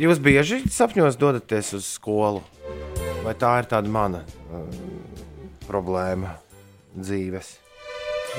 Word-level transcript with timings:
jūs 0.00 0.20
bieži 0.22 0.62
sapņos 0.72 1.18
dodaties 1.20 1.72
uz 1.78 1.86
skolu? 1.96 2.42
Vai 3.24 3.34
tā 3.38 3.56
ir 3.62 3.68
tāda 3.70 3.90
mana 3.90 4.22
uh, 4.22 4.66
problēma 5.66 6.36
dzīves? 6.94 7.56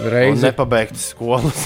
Reizi 0.08 0.46
nepabeigtas 0.46 1.10
skolas. 1.16 1.66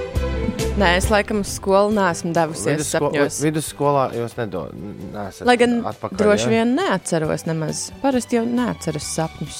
Nē, 0.80 0.94
es 0.96 1.10
laikam 1.12 1.42
uz 1.44 1.50
skolu 1.58 1.92
neesmu 1.92 2.32
devusies 2.32 2.78
Vidussko- 2.78 3.10
sapņos. 3.10 3.38
Vidusskolā 3.44 4.04
jūs 4.16 4.36
nedodat. 4.38 5.40
Lai 5.44 5.56
gan 5.60 5.80
atpakaļ, 5.90 6.16
droši 6.22 6.46
ja? 6.46 6.52
vien 6.54 6.72
neatceros 6.78 7.44
nemaz. 7.48 7.82
Parasti 8.00 8.38
jau 8.38 8.46
neatceros 8.48 9.10
sapņus. 9.18 9.58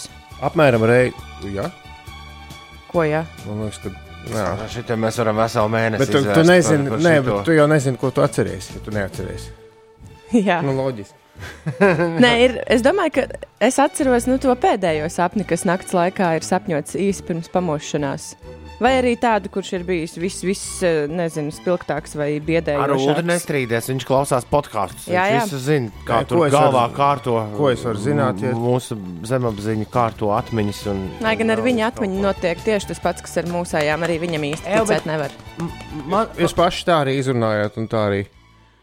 apmēram 0.48 0.86
reizi. 0.88 1.52
Ja? 1.52 1.68
Ko 2.90 3.04
jā? 3.04 3.26
Man 3.44 3.66
liekas, 3.66 3.82
ka. 3.84 4.09
Šitā 4.70 4.96
mēs 5.00 5.16
varam 5.18 5.38
veselu 5.40 5.70
mēnesi. 5.72 6.00
Bet 6.04 6.12
tu, 6.12 6.20
tu 6.22 6.42
nezini, 6.46 6.88
par- 6.90 6.98
par 6.98 7.04
nē, 7.06 7.14
šito. 7.16 7.36
bet 7.38 7.44
tu 7.48 7.52
jau 7.56 7.66
nezini, 7.70 7.98
ko 7.98 8.10
tu 8.14 8.22
atceries. 8.22 8.68
Ja 8.74 8.80
tu 8.84 8.90
neatceries. 8.94 9.48
jā. 10.36 10.60
Nu, 10.62 10.74
loģiski. 10.76 11.16
Nē, 12.24 12.30
ir, 12.44 12.56
es 12.68 12.82
domāju, 12.84 13.14
ka 13.16 13.22
es 13.64 13.78
atceros 13.80 14.26
nu, 14.28 14.36
to 14.42 14.52
pēdējo 14.60 15.06
sapni, 15.10 15.46
kas 15.48 15.64
naktas 15.64 15.94
laikā 15.96 16.34
ir 16.36 16.44
sapņots 16.44 16.98
īsi 17.00 17.24
pirms 17.24 17.48
pamošanās. 17.54 18.34
Vai 18.80 18.94
arī 18.96 19.10
tādu, 19.20 19.50
kurš 19.52 19.74
ir 19.76 19.82
bijis 19.84 20.14
viss, 20.16 20.40
vis, 20.46 20.60
eh, 20.88 21.02
nezinu, 21.06 21.52
spilgtāks 21.52 22.14
vai 22.16 22.30
Ar 22.30 22.40
Ulu 22.40 22.46
biedējošs. 22.48 23.18
nestrīdēs, 23.28 23.90
viņš 23.92 24.06
klausās 24.08 24.46
podkāstus. 24.48 25.04
Jā, 25.12 25.26
jā. 25.28 25.42
Viņš 25.42 25.50
visu 25.52 25.58
zina, 25.66 25.90
kā 26.08 26.22
Nē, 26.22 26.28
tur 26.30 26.38
ko 26.38 26.44
es 26.46 26.52
galvā 26.54 26.86
varu- 26.88 26.96
kārto. 26.96 27.34
ko 27.58 27.68
es 27.68 27.84
varu 27.84 27.98
zināt, 28.00 28.40
ja- 28.40 28.54
Mūsu 28.56 28.96
zemapziņa 29.22 29.86
kārto 29.92 30.32
atmiņas. 30.32 30.86
Un, 30.90 31.10
Lai 31.20 31.34
gan 31.36 31.50
ar 31.50 31.58
viņa 31.58 31.92
atmiņu 31.92 32.20
notiek 32.24 32.56
tieši 32.64 32.86
tas 32.88 32.98
pats, 32.98 33.20
kas 33.20 33.36
ar 33.36 33.44
mūsējām. 33.44 34.00
Arī 34.08 34.18
viņam 34.18 34.48
īsti 34.54 34.64
Jā, 34.64 34.86
bet- 34.86 35.02
ticēt 35.02 35.06
nevar. 35.06 35.30
Man, 36.06 36.26
Jūs 36.38 36.54
paši 36.54 36.84
tā 36.88 37.04
arī 37.04 37.18
izrunājāt, 37.20 37.76
un 37.76 37.86
tā 37.86 38.00
arī. 38.08 38.26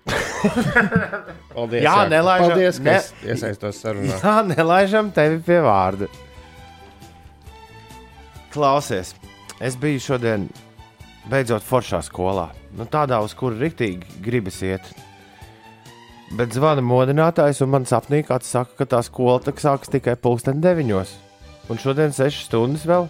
Paldies. 1.55 1.83
Jā, 1.83 2.07
nelaižam- 2.07 2.49
Paldies, 2.53 2.79
ne- 2.79 2.91
es 2.97 3.13
iesaistos 3.25 3.81
sarunā. 3.81 4.13
Jā, 4.21 4.45
nelaižam 4.55 5.11
tevi 5.11 5.39
pie 5.43 5.57
vārda. 5.65 6.07
Klausies, 8.53 9.13
es 9.63 9.77
biju 9.79 10.01
šodien 10.03 10.47
beidzot 11.31 11.65
foršā 11.65 12.01
skolā. 12.05 12.49
Nu, 12.77 12.85
tādā, 12.89 13.19
uz 13.23 13.35
kuru 13.37 13.57
rīktīgi 13.59 14.21
gribas 14.23 14.61
iet. 14.65 14.87
Bet 16.37 16.55
zvana 16.55 16.83
modinātājs 16.83 17.61
un 17.63 17.71
man 17.71 17.87
sapnī 17.87 18.19
kāds 18.27 18.49
saka, 18.51 18.73
ka 18.81 18.89
tā 18.95 18.99
skola 19.05 19.39
tak 19.43 19.61
sākas 19.63 19.91
tikai 19.91 20.17
pulksten 20.19 20.59
deviņos. 20.63 21.13
Un 21.71 21.79
šodien 21.79 22.13
sešas 22.15 22.49
stundas 22.49 22.85
vēl 22.87 23.07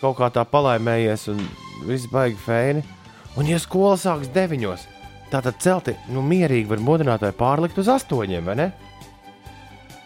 kaut 0.00 0.18
kā 0.18 0.30
tā 0.34 0.44
palaimējies 0.46 1.28
un 1.32 1.42
viss 1.86 2.10
baigi 2.10 2.38
fēni. 2.42 2.82
Un 3.38 3.48
ja 3.48 3.58
skola 3.62 3.96
sāks 3.98 4.30
deviņos, 4.34 4.86
tātad 5.32 5.58
celti 5.62 5.96
nu, 6.12 6.22
mierīgi 6.26 6.70
var 6.70 6.82
modinātāji 6.84 7.38
pārlikt 7.38 7.78
uz 7.82 7.90
astoņiem, 7.90 8.46
vai 8.46 8.58
ne? 8.58 8.68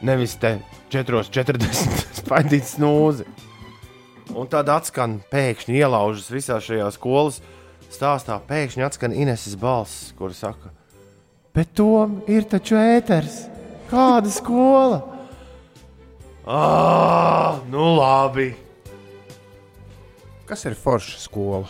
Nevis 0.06 0.36
te 0.40 0.56
4,40 0.92 2.04
spaidīt 2.20 2.68
snūzi. 2.68 3.26
Un 4.36 4.48
tad 4.52 4.68
atskan 4.68 5.16
pēkšņi 5.32 5.78
ielaužas 5.80 6.28
visā 6.28 6.58
šajā 6.60 6.90
skolas 6.92 7.38
stāstā. 7.88 8.36
Pēkšņi 8.44 8.84
atskan 8.84 9.14
Ineses 9.16 9.56
balss, 9.56 10.10
kur 10.18 10.34
saka, 10.36 10.74
bet 11.56 11.72
Tom 11.78 12.20
ir 12.28 12.44
taču 12.44 12.76
ēters. 12.76 13.46
Kāda 13.88 14.28
skola? 14.34 15.00
Ah, 16.46 17.62
nu 17.72 17.94
labi. 17.96 18.52
Kas 20.46 20.66
ir 20.68 20.76
forša 20.78 21.18
skola? 21.22 21.66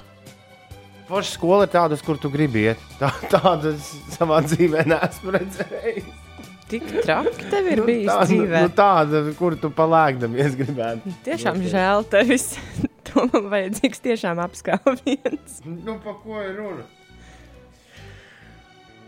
Forša 1.06 1.36
skola 1.36 1.64
ir 1.64 1.72
tāda, 1.72 1.96
kur 2.02 2.18
tu 2.18 2.32
gribi 2.32 2.66
iet. 2.66 2.82
Tā, 2.98 3.12
tādas 3.30 3.94
savā 4.16 4.42
dzīvē 4.44 4.88
neesmu 4.90 5.38
redzējis. 5.38 6.25
Tik 6.66 6.86
traki 7.04 7.46
tev 7.46 7.68
ir 7.70 7.80
bijis 7.86 8.10
tāda, 8.10 8.26
dzīvē. 8.26 8.60
nu, 8.64 8.70
tāda, 8.74 9.22
kur 9.38 9.54
tu 9.60 9.70
palēkdamies 9.70 10.56
gribētu. 10.58 11.12
Tiešām 11.26 11.62
žēl 11.70 12.06
tevis. 12.10 12.52
To 13.06 13.22
man 13.30 13.44
vajadzīgs 13.52 14.00
tiešām 14.02 14.40
apskāviens. 14.42 15.60
Nu, 15.64 15.94
pa 16.02 16.12
ko 16.20 16.40
ir 16.42 16.56
runa? 16.58 16.82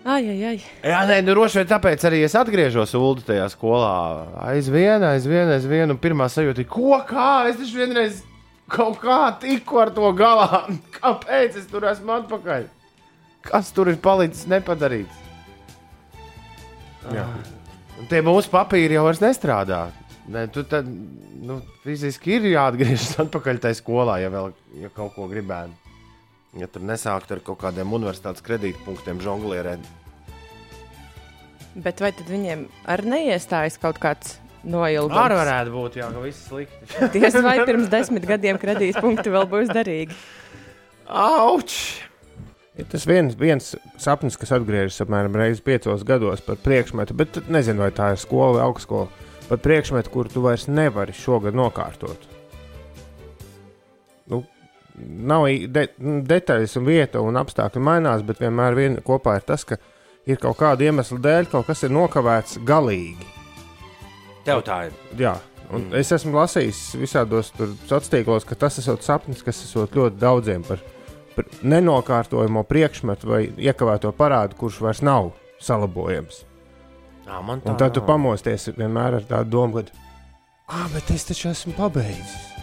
Ai, 0.07 0.23
ai, 0.31 0.39
ai. 0.53 0.61
Jā, 0.87 1.01
nē, 1.11 1.19
nu, 1.27 1.35
droši 1.35 1.59
vien 1.59 1.69
tāpēc 1.69 2.07
arī 2.09 2.23
es 2.25 2.37
atgriežos 2.39 2.95
Ulu 2.97 3.27
tajā 3.27 3.49
skolā. 3.53 3.91
Aizvien, 4.47 5.03
aizvien, 5.11 5.51
aizvien. 5.53 5.91
Un 5.93 5.99
pirmā 6.01 6.31
sajūta 6.31 6.63
ir, 6.63 6.69
ko 6.71 7.03
kā 7.11 7.29
es 7.51 7.59
taču 7.59 7.83
vienreiz 7.83 8.23
kaut 8.71 9.03
kā 9.03 9.19
tiku 9.43 9.83
ar 9.83 9.93
to 9.99 10.09
galā. 10.17 10.63
Kāpēc 11.01 11.59
es 11.61 11.67
tur 11.69 11.91
esmu 11.91 12.15
atpakaļ? 12.23 12.69
Kas 13.51 13.75
tur 13.75 13.91
ir 13.93 13.99
palicis 14.01 14.47
nepadarīts? 14.49 15.28
Tie 18.09 18.21
mūsu 18.23 18.51
papīri 18.53 18.97
jau 18.99 19.05
vairs 19.09 19.23
nestrādā. 19.23 19.89
Ne, 20.29 20.45
tu 20.53 20.63
tad 20.69 20.87
nu, 20.89 21.61
fiziski 21.85 22.37
ir 22.37 22.51
jāatgriežas 22.53 23.17
atpakaļ 23.25 23.63
tajā 23.65 23.79
skolā, 23.81 24.19
ja 24.23 24.33
vēl 24.33 24.51
ja 24.83 24.91
kaut 24.95 25.15
ko 25.17 25.29
gribētu. 25.31 25.73
Ja 26.59 26.69
tur 26.73 26.85
nesākt 26.89 27.33
ar 27.33 27.41
kaut 27.45 27.61
kādiem 27.61 27.93
universitātes 27.97 28.45
kredītpunktiem 28.45 29.21
žonglierēt. 29.25 29.85
Bet 31.79 32.01
vai 32.03 32.11
tad 32.17 32.29
viņiem 32.33 32.67
arī 32.91 33.13
neiestājas 33.13 33.77
kaut 33.81 34.01
kāds 34.03 34.39
noilgums? 34.65 35.21
Arī 35.21 35.39
varētu 35.39 35.75
būt, 35.75 35.99
jā, 36.01 36.09
ka 36.13 36.25
viss 36.25 36.49
slikti. 36.49 37.09
Diez 37.15 37.37
vai 37.45 37.59
pirms 37.69 37.91
desmit 37.93 38.27
gadiem 38.29 38.59
kredītpunkti 38.61 39.33
vēl 39.33 39.49
būs 39.53 39.73
derīgi. 39.77 40.17
Auč! 41.09 42.08
Ir 42.79 42.87
tas 42.87 43.07
viens, 43.11 43.35
viens 43.35 43.73
sapnis, 43.99 44.37
kas 44.39 44.53
atgriežas 44.55 45.03
apmēram 45.03 45.35
reizes 45.35 45.65
piecos 45.67 46.05
gados 46.07 46.43
par 46.47 46.61
priekšmetu, 46.63 47.17
bet 47.19 47.41
nezinu, 47.51 47.83
vai 47.83 47.91
tā 47.95 48.13
ir 48.15 48.21
skola 48.23 48.61
vai 48.61 48.67
augstskola. 48.69 49.09
Par 49.49 49.59
priekšmetu, 49.65 50.13
kur 50.13 50.29
tu 50.31 50.45
vairs 50.45 50.69
nevari 50.71 51.15
šogad 51.17 51.57
nokārtot. 51.59 52.27
Nu, 54.31 54.43
nav 54.99 55.47
de, 55.75 55.87
nu, 56.05 56.21
detaļas, 56.29 56.77
un 56.79 56.87
vieta 56.87 57.23
un 57.25 57.41
apstākļi 57.41 57.83
mainās, 57.83 58.23
bet 58.29 58.43
vienmēr 58.45 58.77
vien 58.79 58.99
kopā 59.05 59.39
ir 59.41 59.47
tas, 59.49 59.65
ka 59.67 59.81
ir 60.29 60.39
kaut 60.43 60.61
kāda 60.61 60.87
iemesla 60.87 61.19
dēļ 61.25 61.49
kaut 61.51 61.67
kas 61.71 61.83
ir 61.83 61.95
nokavēts 61.97 62.61
galīgi. 62.69 63.27
Tev 64.47 64.63
tā 64.69 64.85
ir. 64.87 65.01
Jā, 65.19 65.35
un 65.73 65.89
mm. 65.89 65.97
es 65.99 66.13
esmu 66.15 66.37
lasījis 66.37 66.85
visādos 67.01 67.51
sociālos 67.57 68.13
tīklos, 68.13 68.47
ka 68.47 68.61
tas 68.67 68.79
ir 68.79 69.03
sapnis, 69.03 69.43
kas 69.43 69.65
ir 69.67 69.99
ļoti 69.99 70.21
daudziem 70.21 70.63
par, 70.69 70.85
par 70.85 70.98
nenokārtojamo 71.63 72.63
priekšmetu 72.69 73.29
vai 73.31 73.43
iekavēto 73.57 74.13
parādu, 74.17 74.57
kurš 74.59 74.81
vairs 74.85 75.03
nav 75.07 75.33
salabojams. 75.63 76.45
Jā, 77.29 77.41
man 77.45 77.61
tā 77.61 77.73
Un 77.73 77.77
tad 77.81 77.95
tu 77.97 78.03
pamosties 78.07 78.71
vienmēr 78.77 79.19
ar 79.19 79.27
tādu 79.29 79.51
domu, 79.53 79.83
ka, 79.83 80.07
ah, 80.73 80.87
bet 80.95 81.11
es 81.13 81.27
taču 81.29 81.51
esmu 81.53 81.75
pabeidzis. 81.77 82.55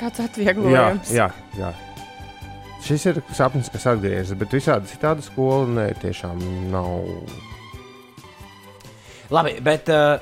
Kāds 0.00 0.22
Jā, 0.22 0.26
atvieglojums? 0.30 1.10
jā, 1.12 1.28
jā. 1.58 1.74
Šis 2.80 3.04
ir 3.10 3.18
sapnis, 3.36 3.68
kas 3.68 3.84
atgriežas, 3.90 4.32
bet 4.40 4.54
visādi 4.56 4.88
citādi 4.88 5.24
skola 5.26 5.66
nē, 5.68 5.86
tiešām 6.00 6.40
nav. 6.72 7.02
Labi, 9.30 9.58
bet 9.62 9.90
uh, 9.92 10.16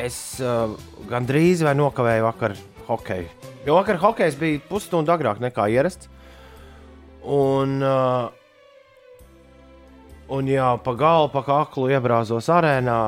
es 0.00 0.40
uh, 0.40 0.72
gandrīz 1.10 1.60
vai 1.66 1.76
nokavēju 1.76 2.24
vakar 2.24 2.56
hokeju. 2.88 3.28
Jo 3.66 3.76
vakar 3.76 3.98
hokejs 4.00 4.38
bija 4.40 4.60
pusstundu 4.70 5.12
agrāk 5.12 5.40
nekā 5.42 5.66
ierasts. 5.72 6.08
Un, 7.20 7.82
uh, 7.84 8.30
un 10.32 10.48
jau 10.48 10.70
pa 10.80 10.94
galu, 10.96 11.28
pa 11.32 11.42
kaklu 11.44 11.90
iebrāzos 11.92 12.48
arēnā, 12.48 13.00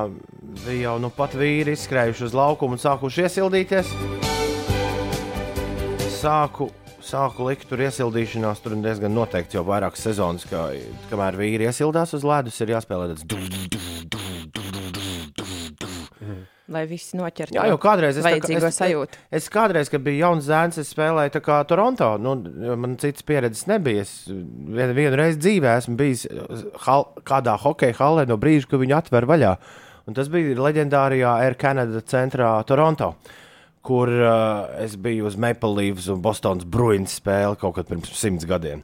bija 0.61 0.91
jau 0.91 0.99
nu 1.01 1.09
pat 1.15 1.33
vīri 1.39 1.73
izskrējuši 1.73 2.27
uz 2.27 2.37
laukumu 2.37 2.77
un 2.77 2.83
sākuši 2.83 3.25
iesildīties. 3.25 3.95
Sāku, 6.19 6.69
sāku 7.03 7.49
likt 7.49 7.65
tur 7.71 7.81
iesildīšanās, 7.87 8.61
tur 8.63 8.77
diezgan 8.77 9.17
noteikti 9.17 9.57
jau 9.57 9.65
vairākas 9.67 10.05
sezonas, 10.05 10.45
ka 10.47 10.69
kamēr 11.09 11.41
vīri 11.41 11.67
iesildās 11.71 12.13
uz 12.13 12.27
ledus, 12.27 12.61
ir 12.61 12.77
jāspēlē 12.77 13.09
tāds 13.15 13.25
Lai 16.73 16.83
visi 16.89 17.17
noķertu 17.19 17.57
Jā, 17.57 17.67
jau 17.69 17.77
kādreiz 17.81 18.17
es, 18.17 18.25
tā 18.25 18.57
es, 18.57 18.77
sajūtu. 18.79 19.19
es 19.39 19.49
kādreiz, 19.53 19.91
kad 19.91 20.01
biju 20.05 20.23
jauns 20.23 20.47
zēns, 20.47 20.79
es 20.81 20.89
spēlēju 20.93 21.41
kā 21.43 21.59
Toronto. 21.69 22.13
Nu, 22.21 22.33
man 22.79 22.97
citas 23.01 23.25
pieredzes 23.27 23.67
nebija. 23.69 24.05
Es 24.07 24.13
vienu, 24.27 24.95
vienu 24.97 25.19
reizi 25.19 25.41
dzīvē 25.43 25.77
esmu 25.81 25.97
bijis 25.99 26.25
hal, 26.87 27.07
kādā 27.27 27.55
hokeja 27.61 27.97
hallē 27.99 28.25
no 28.29 28.39
brīža, 28.41 28.71
kad 28.71 28.81
viņi 28.81 28.97
atver 28.97 29.29
vaļā. 29.29 29.53
Un 30.09 30.17
tas 30.17 30.27
bija 30.31 30.57
leģendārijā 30.59 31.37
Air 31.45 31.55
Canada 31.59 32.01
centrā 32.03 32.49
Toronto, 32.67 33.13
kur 33.85 34.09
uh, 34.11 34.65
es 34.83 34.97
biju 34.99 35.29
uz 35.29 35.37
Maple 35.39 35.71
Leafs 35.77 36.09
un 36.11 36.23
Bostonas 36.23 36.67
Bruins 36.67 37.19
spēli 37.21 37.59
kaut 37.61 37.77
kad 37.77 37.87
pirms 37.91 38.11
simts 38.17 38.47
gadiem. 38.49 38.83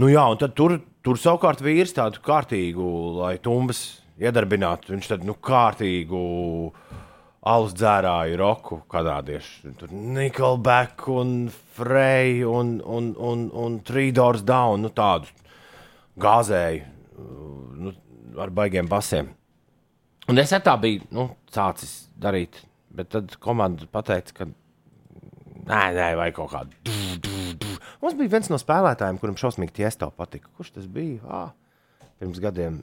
Nu, 0.00 0.08
jā, 0.08 0.24
un 0.32 0.38
tad 0.40 0.56
tur, 0.56 0.78
tur 1.04 1.20
savukārt 1.20 1.60
vīrs 1.64 1.92
tādu 1.96 2.20
kārtīgu, 2.24 2.84
lai 3.20 3.36
tumbas 3.44 3.82
iedarbinātu. 4.20 4.92
Viņš 4.94 5.10
tādu 5.10 5.28
nu, 5.28 5.36
kārtīgu 5.36 6.22
alus 7.42 7.74
dzērāju 7.74 8.38
roku 8.38 8.78
kanādiešu. 8.90 9.72
Tur 9.78 9.92
Nickelback 9.92 11.08
un 11.10 11.50
Frey 11.76 12.42
un, 12.46 12.76
un, 12.86 13.12
un, 13.18 13.46
un 13.50 13.78
Three 13.86 14.12
Doors 14.14 14.44
Down. 14.46 14.84
Nu, 14.84 14.92
tādu 14.94 15.30
gāzēju. 16.22 16.90
Nu, 17.82 17.94
ar 18.42 18.52
baigiem 18.54 18.88
basiem. 18.90 19.32
Un 20.30 20.38
es 20.38 20.54
tā 20.54 20.76
biju 20.78 21.02
nu, 21.10 21.26
sācis 21.50 22.04
darīt, 22.20 22.60
bet 22.94 23.10
tad 23.10 23.34
komanda 23.42 23.88
pateica, 23.90 24.36
ka 24.36 24.46
nē, 24.46 25.82
nē, 25.98 26.08
vai 26.20 26.30
kaut 26.34 26.52
kādu. 26.54 26.78
Du, 26.86 26.94
du, 27.18 27.56
du. 27.58 27.74
Mums 28.02 28.14
bija 28.18 28.36
viens 28.36 28.50
no 28.52 28.58
spēlētājiem, 28.60 29.18
kuram 29.18 29.38
šausmīgi 29.38 29.80
tiesto 29.82 30.12
patika. 30.14 30.50
Kurš 30.54 30.76
tas 30.78 30.86
bija? 30.90 31.18
À, 31.26 32.06
pirms 32.22 32.38
gadiem 32.42 32.80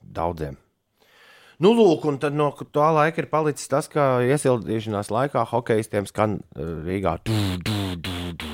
daudziem. 0.00 0.58
Nu, 1.60 1.74
lūk, 1.76 2.06
un 2.08 2.16
tad 2.16 2.32
no 2.32 2.48
tā 2.72 2.88
laika 2.96 3.20
ir 3.20 3.28
palicis 3.28 3.68
tas, 3.68 3.84
ka 3.92 4.22
iesildīšanās 4.24 5.10
laikā 5.12 5.44
hokeistiem 5.50 6.06
skan 6.08 6.38
uh, 6.40 6.78
Rīgā. 6.86 7.18
Du, 7.28 7.36
du, 7.60 7.96
du, 8.00 8.30
du. 8.40 8.52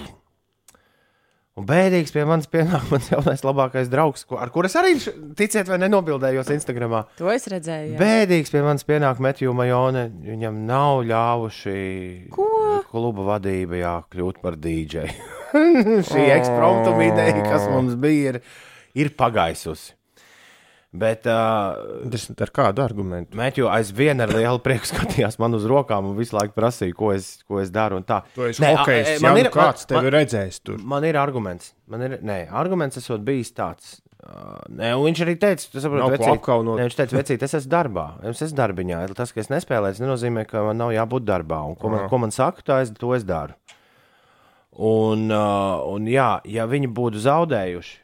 Un 1.56 1.64
bēdīgs 1.64 2.10
pie 2.12 2.24
manis 2.28 2.50
pienāk 2.52 2.90
mans 2.92 3.06
jaunais 3.08 3.40
labākais 3.46 3.88
draugs, 3.88 4.26
ko, 4.28 4.36
ar 4.42 4.50
kuru 4.52 4.68
es 4.68 4.74
arī, 4.76 4.90
ticiet 5.38 5.70
vai 5.70 5.78
nenobildējos 5.80 6.50
Instagramā. 6.52 7.06
To 7.16 7.30
es 7.32 7.46
redzēju. 7.48 7.94
jā. 7.94 8.00
Bēdīgs 8.02 8.52
pie 8.52 8.60
manis 8.66 8.84
pienāk 8.84 9.22
Metju 9.24 9.54
Majone. 9.56 10.02
Viņam 10.26 10.58
nav 10.68 11.00
ļāvuši 11.08 11.78
Ko? 12.34 12.48
kluba 12.90 13.24
vadība 13.30 13.80
jā, 13.80 13.94
kļūt 14.12 14.42
par 14.44 14.58
dīdžeju. 14.60 15.30
Šī 16.10 16.26
ekspromptuma 16.34 17.06
ideja, 17.08 17.38
kas 17.46 17.70
mums 17.72 17.96
bija, 18.02 18.34
ir, 18.34 18.42
ir 19.06 19.14
pagaisusi. 19.16 19.95
Bet 20.96 21.26
uh, 21.28 21.76
ir 22.06 22.42
ar 22.46 22.52
kādu 22.54 22.82
argumentu? 22.84 23.36
Metju 23.36 23.66
aizvien 23.68 24.22
ar 24.24 24.30
lielu 24.32 24.60
prieku 24.64 24.88
skatījās 24.88 25.38
man 25.42 25.54
uz 25.58 25.66
rokām 25.68 26.08
un 26.10 26.16
visu 26.16 26.36
laiku 26.38 26.54
prasīja, 26.56 26.94
ko 26.96 27.10
es, 27.12 27.42
ko 27.48 27.60
es 27.60 27.70
daru. 27.74 27.98
un 28.00 28.06
tā. 28.08 28.22
Tu 28.34 28.46
esi 28.48 28.62
Nē, 28.64 28.72
hokejs, 28.80 29.12
a- 29.18 29.22
man 29.26 29.38
ir 29.42 29.48
ir- 29.50 29.52
kāds 29.52 29.84
man- 29.84 29.92
tevi 29.92 30.12
redzējis 30.16 30.62
tur. 30.64 30.78
Man 30.94 31.04
ir 31.04 31.18
arguments. 31.20 31.74
Man 31.86 32.02
ir, 32.02 32.18
nē, 32.22 32.38
arguments 32.50 32.96
esot 33.02 33.24
bijis 33.26 33.52
tāds. 33.52 34.00
Uh, 34.26 34.56
nē, 34.72 34.88
un 34.98 35.04
viņš 35.06 35.20
arī 35.22 35.34
teica, 35.38 35.68
tas 35.70 35.84
ko 35.86 36.32
apkaunot. 36.32 36.80
Nē, 36.80 36.86
viņš 36.88 36.96
teica, 36.98 37.14
vecīt, 37.20 37.42
es 37.46 37.52
esmu 37.60 37.70
darbā. 37.70 38.06
Es 38.26 38.40
esmu 38.42 38.56
darbiņā. 38.58 39.02
Tas, 39.14 39.30
ka 39.30 39.38
es 39.44 39.52
nespēlēju, 39.52 39.94
tas 39.98 40.02
nenozīmē, 40.02 40.46
ka 40.50 40.64
man 40.66 40.80
nav 40.80 40.90
jābūt 40.96 41.26
darbā. 41.28 41.60
Un, 41.68 41.76
ko, 41.78 41.92
man, 41.92 42.08
ko 42.10 42.18
man 42.18 42.32
saka, 42.34 42.62
tā 42.66 42.80
es, 42.82 42.90
to 42.90 43.12
es 43.14 43.22
daru. 43.22 43.54
Un, 44.76 45.30
uh, 45.32 45.80
un 45.88 46.04
jā, 46.10 46.40
ja 46.44 46.66
viņi 46.68 46.90
būtu 46.92 47.20
zaudējuši, 47.24 47.94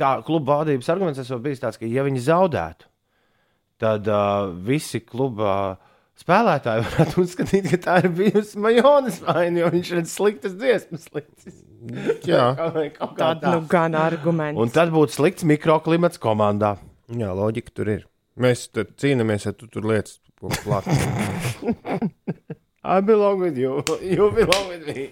tā 0.00 0.10
kluba 0.26 0.60
vadības 0.62 0.88
arguments 0.92 1.20
esot 1.22 1.42
bijis 1.44 1.60
tāds, 1.62 1.78
ka 1.80 1.86
ja 1.90 2.04
viņi 2.06 2.22
zaudētu, 2.26 2.88
tad 3.80 4.08
uh, 4.08 4.50
visi 4.66 5.00
kluba 5.04 5.76
spēlētāji 6.20 6.84
varētu 6.84 7.22
uzskatīt, 7.24 7.68
ka 7.72 7.78
tā 7.86 7.94
ir 8.04 8.10
bijusi 8.16 8.60
Majonas 8.60 9.20
vaina, 9.24 9.62
jo 9.62 9.70
viņš 9.72 9.92
ir 9.96 10.02
sliktas 10.10 10.56
dziesmas. 10.60 11.06
Sliktas. 11.08 11.60
Jā. 12.28 12.50
Kaut 12.58 12.74
kā- 12.76 12.90
kaut 12.98 13.14
kā 13.16 13.30
Tad 13.40 13.46
nu 13.48 13.62
gan 13.72 13.96
arguments. 13.96 14.60
Un 14.60 14.68
tad 14.74 14.92
būtu 14.92 15.16
slikts 15.16 15.46
mikroklimats 15.48 16.20
komandā. 16.20 16.74
Jā, 17.08 17.32
loģika 17.36 17.72
tur 17.74 17.88
ir. 17.96 18.02
Mēs 18.40 18.66
tur 18.72 18.84
cīnāmies, 19.00 19.48
ja 19.48 19.52
tu 19.56 19.66
tur 19.72 19.88
lietas 19.88 20.20
klāt. 20.64 20.86
I 22.84 23.00
belong 23.00 23.40
with 23.40 23.58
you. 23.58 23.82
You 24.00 24.30
belong 24.30 24.68
with 24.68 24.86
me. 24.88 25.10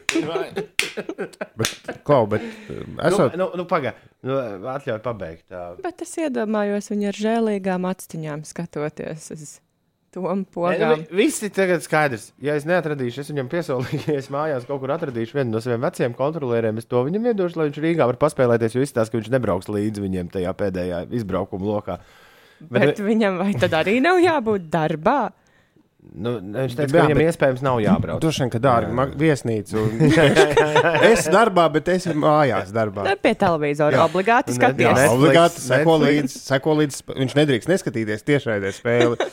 Bet, 1.60 1.78
klau, 2.06 2.26
bet 2.30 2.44
nu, 2.68 2.98
esot, 3.10 3.38
nu, 3.38 3.48
nu, 3.58 3.68
Pagaidiet, 3.68 4.10
nu, 4.26 4.36
atļauj 4.74 5.00
pabeigt. 5.04 5.46
Tā. 5.52 5.70
Bet 5.84 6.04
es 6.04 6.18
iedomājos 6.20 6.90
viņu 6.92 7.08
ar 7.12 7.22
žēlīgām 7.22 7.88
acīm 7.88 8.44
skatoties 8.48 9.30
uz 9.36 9.48
tom 10.14 10.44
Nē, 10.56 10.78
nu, 10.80 10.96
Viss 11.18 11.42
ir 11.44 11.52
tagad 11.54 11.82
skaidrs. 11.84 12.30
Ja 12.42 12.54
es 12.58 12.66
neatradīšu, 12.68 13.22
es 13.22 13.32
viņam 13.32 13.50
piesolīju, 13.52 14.00
ja 14.10 14.20
es 14.22 14.30
mājās 14.32 14.66
kaut 14.68 14.80
kur 14.82 14.92
atradīšu 14.94 15.38
vienu 15.38 15.52
no 15.52 15.62
saviem 15.64 15.84
veciem 15.84 16.16
kontrolieriem, 16.16 16.80
es 16.80 16.88
to 16.88 17.02
viņam 17.06 17.28
iedošu, 17.32 17.60
lai 17.60 17.68
viņš 17.68 17.82
Rīgā 17.84 18.08
var 18.08 18.20
paspēlēties, 18.20 18.78
jo 18.78 18.86
izstāsta, 18.86 19.12
ka 19.12 19.20
viņš 19.20 19.32
nebrauks 19.34 19.68
līdzi 19.72 20.04
viņiem 20.04 20.32
tajā 20.32 20.54
pēdējā 20.58 21.02
izbraukuma 21.20 21.68
lokā. 21.74 21.98
Bet, 22.58 22.80
bet 22.80 23.02
viņam 23.04 23.38
vai 23.42 23.52
tad 23.60 23.76
arī 23.78 23.98
nav 24.02 24.18
jābūt 24.22 24.66
darbā? 24.72 25.20
Nu, 25.98 26.36
viņš 26.40 26.74
teica, 26.78 26.86
Jā, 26.86 27.00
ka 27.02 27.06
viņam 27.08 27.18
bet- 27.18 27.28
iespējams 27.28 27.62
nav 27.66 27.78
jābrauc. 27.82 28.20
droši 28.22 28.40
vien, 28.44 28.50
ka 28.54 28.58
dārgi 28.62 29.06
viesnīcu. 29.18 29.74
un- 29.82 29.98
es 31.10 31.26
darbā, 31.28 31.64
bet 31.74 31.88
es 31.88 32.06
mājās 32.06 32.70
darbā. 32.72 33.02
Ne 33.04 33.16
pie 33.16 33.34
televizora 33.34 34.04
obligāti 34.06 34.54
Ne- 34.54 34.58
skaties. 34.60 34.86
jā. 34.86 34.94
Jā, 34.94 35.10
obligāti 35.12 35.58
seko 35.64 35.98
līdzi, 36.04 36.38
seko 36.46 36.76
līdzi. 36.78 37.00
sp- 37.02 37.18
Viņš 37.18 37.34
nedrīkst 37.40 37.68
neskatīties 37.74 38.24
tiešraidē 38.30 38.72
spēli. 38.78 39.18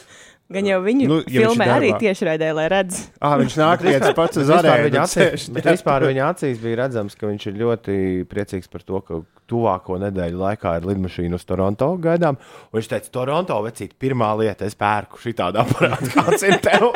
Gan 0.54 0.68
jau 0.70 0.78
viņu 0.86 1.06
Nu, 1.10 1.16
ja 1.26 1.42
viņš 1.42 1.56
filmē 1.56 1.66
arī 1.74 1.88
tiešraidē, 1.98 2.52
lai 2.54 2.66
redz. 2.70 3.00
Ah, 3.18 3.34
viņš 3.42 3.56
nāk 3.64 3.82
viens 3.82 4.12
pats 4.18 4.38
uz 4.38 4.52
arēnu. 4.54 4.92
viņa 4.92 5.00
acīs, 5.02 5.48
bet 5.56 5.70
vispār 5.72 6.06
viņa 6.06 6.28
acīs 6.36 6.60
bija 6.62 6.84
redzams, 6.84 7.16
ka 7.18 7.32
viņš 7.32 7.48
ir 7.50 7.58
ļoti 7.64 7.96
priecīgs 8.30 8.70
par 8.70 8.86
to, 8.86 9.02
ka 9.08 9.22
tuvāko 9.50 9.98
nedēļu 10.04 10.38
laikā 10.42 10.76
ir 10.78 10.86
lidmašīna 10.92 11.40
uz 11.40 11.48
Toronto 11.50 11.90
gaidām. 12.02 12.38
Un 12.70 12.78
viņš 12.78 12.92
teica, 12.94 13.12
Toronto 13.18 13.58
vecīt, 13.66 13.98
pirmā 14.02 14.30
lieta, 14.38 14.70
es 14.70 14.78
pērku 14.78 15.22
šādu 15.22 15.64
aparātu, 15.64 16.12
kāds 16.14 16.46
ir 16.46 16.62
tev. 16.62 16.92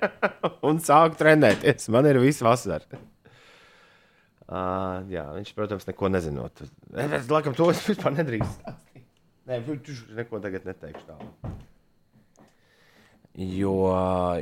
un 0.68 0.84
sāku 0.84 1.16
trenēties. 1.24 1.88
Man 1.92 2.12
ir 2.12 2.20
viss 2.20 2.44
vasara. 2.44 3.00
Uh, 4.52 5.00
jā, 5.08 5.24
viņš, 5.32 5.52
protams, 5.56 5.88
neko 5.88 6.12
nezinot. 6.12 6.60
Es, 6.60 6.72
es 7.22 7.28
laikam 7.32 7.56
to 7.56 7.72
es 7.72 7.80
vispār 7.88 8.12
nedrīkst. 8.18 8.72
Nē, 9.48 9.64
tu 9.64 9.96
neko 10.12 10.44
tagad 10.44 10.68
neteikšu 10.68 11.06
tālāk. 11.08 11.61
Jo, 13.32 13.74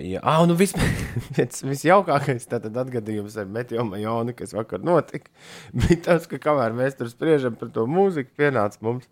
jā, 0.03 0.19
ah, 0.27 0.41
nu 0.51 0.57
vis, 0.59 0.73
viens, 1.37 1.61
visjaukākais 1.63 2.49
atgadījums 2.51 3.37
ar 3.39 3.47
Meteo 3.47 3.85
Majonu, 3.87 4.35
kas 4.35 4.51
vakar 4.57 4.83
notika, 4.83 5.31
bija 5.79 6.01
tas, 6.09 6.27
ka 6.31 6.41
kamēr 6.43 6.75
mēs 6.75 6.99
tur 6.99 7.11
spriežam 7.13 7.55
par 7.59 7.71
to 7.75 7.87
mūziku, 7.87 8.35
pienāca 8.41 8.83
mums 8.83 9.07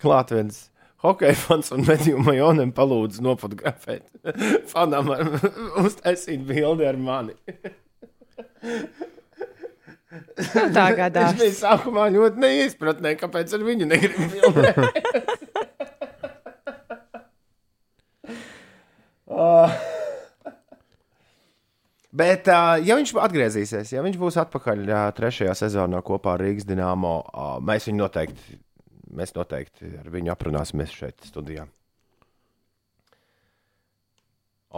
klāt 0.00 0.32
viens 0.32 0.70
hokeja 1.04 1.36
fans 1.36 1.68
un 1.76 1.84
Meteo 1.84 2.22
Majonam 2.24 2.72
palūdza 2.72 3.20
nofotografēt 3.24 4.08
fanam 4.72 5.12
ar 5.12 5.28
uztaisīt 5.84 6.46
bildi 6.48 6.88
ar 6.88 6.96
mani. 6.96 7.36
Tā 10.64 10.88
Es 10.88 10.96
gadās. 10.96 11.34
biju 11.36 11.52
sākumā 11.58 12.06
ļoti 12.14 12.40
neizpratnē, 12.40 13.16
kāpēc 13.20 13.52
ar 13.52 13.64
viņu 13.66 13.88
negribu 13.90 14.30
bildēt. 14.32 15.50
Ah. 19.30 19.74
Bet, 22.14 22.46
uh, 22.46 22.76
ja 22.84 22.94
viņš 22.94 23.14
atgriezīsies, 23.18 23.90
ja 23.96 24.02
viņš 24.04 24.18
būs 24.20 24.36
atpakaļ 24.44 24.84
uh, 24.86 25.06
trešajā 25.16 25.54
sezonā 25.64 25.98
kopā 26.06 26.36
ar 26.36 26.44
Rīgas 26.46 26.68
dīnāmo, 26.68 27.14
uh, 27.26 27.56
mēs 27.64 27.88
viņu 27.88 28.04
noteikti, 28.04 28.58
mēs 29.18 29.34
noteikti 29.34 29.96
ar 29.98 30.12
viņu 30.14 30.30
aprunāsimies 30.34 30.94
šeit, 30.94 31.18
studijā. 31.26 31.66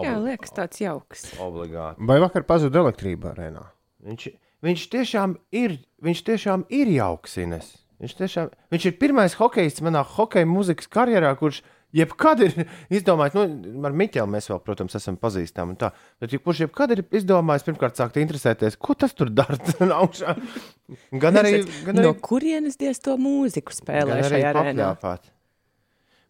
Jā, 0.04 0.16
liekas, 0.20 0.52
tāds 0.52 0.80
jauks. 0.80 1.22
Obligāti. 1.40 2.04
Vai 2.08 2.18
vakar 2.20 2.44
pazuda 2.48 2.82
elektrība 2.82 3.30
arēnā? 3.32 3.62
Viņš, 4.04 4.26
viņš, 4.64 4.82
tiešām 4.92 5.36
ir, 5.56 5.78
viņš 6.04 6.20
tiešām 6.26 6.66
ir 6.76 6.90
jauks. 6.92 7.38
Ines. 7.40 7.70
Viņš, 8.02 8.16
tiešām, 8.18 8.50
viņš 8.74 8.88
ir 8.90 8.98
pirmais 9.00 9.38
hokejists 9.38 9.84
manā 9.84 10.02
hokeja 10.04 10.48
mūzikas 10.48 10.90
karjerā, 10.92 11.32
kurš 11.40 11.62
jebkad 11.96 12.42
ir 12.46 12.56
izdomājis, 12.98 13.36
nu, 13.36 13.82
ar 13.88 13.96
Miķelu 13.96 14.30
mēs 14.32 14.50
vēl, 14.50 14.60
protams, 14.64 14.96
esam 14.98 15.18
pazīstami. 15.20 15.76
tā, 15.80 15.92
Bet 16.22 16.34
ja 16.34 16.40
kurš 16.42 16.66
jebkad 16.66 16.96
ir 16.96 17.04
izdomājis, 17.16 17.66
pirmkārt, 17.68 17.98
sākt 17.98 18.20
interesēties, 18.22 18.78
ko 18.80 18.96
tas 18.98 19.16
tur 19.16 19.32
dara. 19.32 19.56
Gan 21.22 21.40
arī, 21.40 21.64
gan 21.86 21.98
arī, 21.98 22.04
No 22.06 22.12
kurienes 22.22 22.78
diez 22.78 23.00
to 23.02 23.16
mūziku 23.18 23.74
spēlē 23.74 24.20
šajā 24.22 24.52
arēnā? 24.52 24.92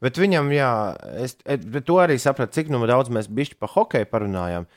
Bet 0.05 0.19
viņam, 0.21 0.49
jā, 0.53 0.71
es 1.25 1.37
bet 1.45 1.87
to 1.89 1.99
arī 2.01 2.19
sapratu, 2.21 2.55
cik 2.59 2.73
nu 2.73 2.83
daudz 2.89 3.13
mēs 3.13 3.31
bišķi 3.33 3.59
par 3.61 3.73
hokeju 3.75 4.09
parunājām. 4.11 4.69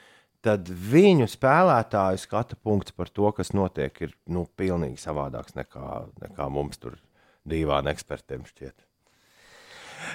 Tad 0.44 0.70
viņu 0.72 1.28
spēlētāju 1.28 2.22
skata 2.22 2.56
punkts 2.64 2.96
par 2.96 3.12
to, 3.12 3.28
kas 3.36 3.52
notiek, 3.52 3.96
ir 4.06 4.14
nu, 4.32 4.46
pilnīgi 4.60 5.02
savādāks 5.02 5.58
nekā, 5.58 5.88
nekā 6.24 6.48
mums 6.52 6.80
tur 6.80 6.96
divām 7.48 7.92
ekspertiem 7.92 8.46
šķiet. 8.48 8.89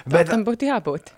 Bet 0.09 0.29
tam 0.31 0.45
būtu 0.47 0.69
jābūt. 0.69 1.11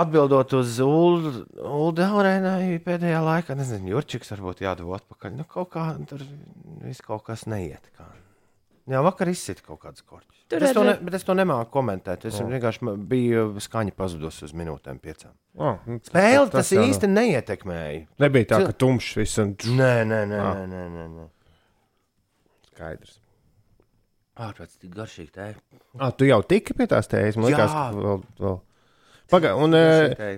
Atbildot 0.00 0.52
uz 0.58 0.76
Ulu 0.84 2.04
Haurēnai 2.10 2.76
pēdējā 2.84 3.22
laikā, 3.24 3.56
nezinu, 3.58 3.94
Jurčiks 3.94 4.32
varbūt 4.34 4.62
jādod 4.66 4.94
atpakaļ. 5.00 5.34
Nu, 5.40 5.48
kaut 5.48 5.72
kā 5.74 5.88
tur 6.08 6.22
viss 6.84 7.04
kaut 7.04 7.26
kas 7.28 7.46
neiet. 7.50 7.90
Kā. 7.96 8.08
Jā, 8.86 9.00
vakar 9.02 9.26
izsita 9.32 9.64
kaut 9.66 9.80
kādas 9.82 10.04
korķis. 10.06 10.44
Tur 10.46 10.62
Bet 10.62 10.70
es, 10.70 10.76
ne, 10.78 10.92
bet 11.02 11.16
es 11.18 11.24
to 11.26 11.34
nemāku 11.34 11.72
komentēt. 11.74 12.28
Es 12.30 12.36
oh. 12.38 12.46
vienkārši 12.46 12.92
biju 13.10 13.48
skaņa 13.64 13.94
pazudusi 13.98 14.44
uz 14.46 14.52
minūtēm, 14.54 15.00
piecām. 15.02 15.32
Oh, 15.58 15.80
nu, 15.90 15.98
Spēle 16.06 16.46
tas, 16.52 16.70
tas 16.70 16.86
īsti 16.86 17.10
neietekmēja. 17.10 18.04
Nebija 18.22 18.52
tā, 18.52 18.60
ka 18.68 18.76
tumšs 18.78 19.16
viss 19.18 19.42
un 19.42 19.56
Nē, 19.58 19.94
nē, 20.06 20.20
nē, 20.30 20.38
Ah. 20.38 20.60
nē, 20.62 20.66
nē, 20.70 20.84
nē, 20.94 21.06
nē. 21.16 21.26
skaidrs. 22.70 23.18
Ārpēc 24.36 24.74
tik 24.82 24.90
garšīgi 24.92 25.30
tā. 25.32 25.44
Ah, 25.96 26.10
tu 26.12 26.26
jau 26.28 26.42
tiki 26.44 26.74
pie 26.76 26.84
tās 26.90 27.08
tējas, 27.08 27.38
man 27.40 27.48
liekas, 27.48 27.72
ka 27.72 27.84
vēl. 27.96 28.18
vēl. 28.42 28.58
Paga, 29.32 29.54
un, 29.58 29.72
e, 29.74 30.36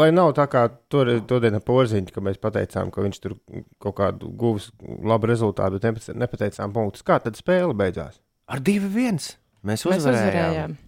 lai 0.00 0.06
nav 0.14 0.30
tā 0.38 0.46
kā 0.48 0.62
tur 0.88 1.10
bija 1.28 1.58
porziņš, 1.60 2.12
ka 2.14 2.22
mēs 2.24 2.38
pateicām, 2.40 2.88
ka 2.94 3.02
viņš 3.04 3.18
tur 3.20 3.34
kaut 3.82 3.96
kādu 3.98 4.30
guvis 4.40 4.70
labu 4.80 5.28
rezultātu, 5.28 5.76
bet 5.76 5.84
nepateicām 6.16 6.72
punktus. 6.72 7.04
Kā 7.04 7.18
tad 7.20 7.36
spēle 7.36 7.74
beidzās? 7.76 8.16
Ar 8.48 8.62
2-1 8.64 9.20
mēs 9.20 9.34
Mēs 9.66 9.84
uzvarējām. 9.84 10.06
uzvarējām. 10.06 10.78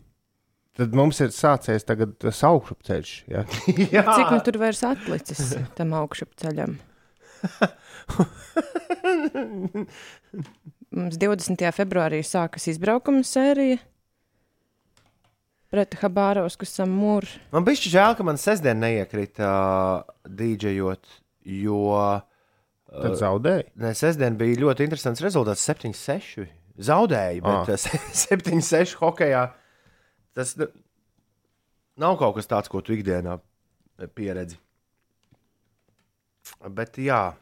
tad 0.80 0.88
mums 0.96 1.20
ir 1.20 1.28
sācies 1.36 1.84
tagad 1.84 2.14
tas 2.22 2.40
augšupceļš. 2.48 3.10
Ja? 3.34 3.42
Jā, 3.98 4.06
Cik 4.16 4.32
nu 4.32 4.40
tur 4.46 4.56
vairs 4.62 4.80
atlicis 4.88 5.52
tam 5.76 5.92
augšupceļam? 5.98 6.78
Mums 10.92 11.16
20. 11.16 11.62
februārī 11.72 12.20
sākas 12.26 12.66
izbraukuma 12.68 13.22
sērija. 13.24 13.78
Pret 15.72 15.94
Habārausku 16.02 16.66
samūru. 16.68 17.30
man 17.54 17.64
bija 17.64 17.80
žēl, 17.88 18.16
ka 18.18 18.24
man 18.28 18.36
sestdien 18.36 18.76
neiekrita 18.82 19.48
uh, 19.48 20.02
dīdžejot, 20.28 21.06
jo 21.48 21.78
Tad 22.92 23.14
zaudēji. 23.16 23.70
ne, 23.80 23.94
sestdien 23.96 24.36
bija 24.36 24.58
ļoti 24.66 24.84
interesants 24.84 25.22
rezultāts. 25.24 25.64
7-6 25.64 26.44
zaudēja, 26.76 27.40
Ah. 27.40 27.64
bet 27.64 27.72
uh, 27.72 27.96
7-6 28.12 28.92
hokeja. 29.00 29.46
Tas 30.36 30.52
nu, 30.60 30.68
nav 31.96 32.18
kaut 32.20 32.36
kas 32.36 32.46
tāds, 32.52 32.68
ko 32.68 32.82
tu 32.84 32.92
ikdienā 32.92 33.38
pieredzi. 34.12 34.58
Bet 36.68 37.00
jā. 37.00 37.32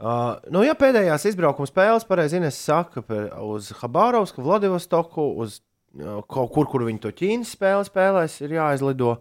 Uh, 0.00 0.38
nu, 0.48 0.62
ja 0.64 0.72
pēdējās 0.78 1.26
izbraukuma 1.28 1.68
spēles, 1.68 2.06
pareizi 2.08 2.38
Ines 2.38 2.56
saka, 2.56 3.02
par, 3.04 3.26
uz 3.44 3.68
Habārovsku, 3.82 4.40
Vladivostoku, 4.40 5.26
uz 5.44 5.58
uh, 5.60 6.22
kaut 6.24 6.54
kur, 6.54 6.68
kur 6.72 6.86
viņi 6.86 7.02
to 7.02 7.12
Ķīnas 7.18 7.52
spēli 7.52 7.84
spēlēs, 7.84 8.38
ir 8.46 8.54
jāizlido. 8.56 9.18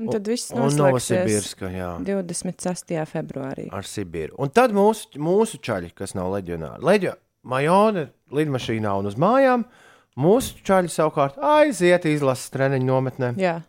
Un 0.00 0.10
tad 0.10 0.26
viss 0.26 0.50
noslēgsies 0.50 0.80
Novosibirska, 0.80 1.70
jā. 1.70 1.92
26. 2.08 2.96
februārī. 3.12 3.68
ar 3.70 3.86
Sibīru. 3.86 4.34
Un 4.40 4.50
tad 4.50 4.74
mūsu, 4.74 5.12
mūsu 5.20 5.60
čaļi, 5.62 5.92
kas 5.94 6.16
nav 6.18 6.32
leģionāri, 6.34 6.82
Leģio, 6.88 7.14
Majona 7.46 8.08
lidmašīnā 8.34 8.96
un 8.98 9.10
uz 9.12 9.18
mājām, 9.20 9.68
mūsu 10.18 10.58
čaļi 10.66 10.90
savukārt 10.90 11.38
aiziet 11.38 12.08
izlases 12.10 12.50
treniņu 12.50 12.90
nometnē. 12.90 13.34
Jā, 13.38 13.60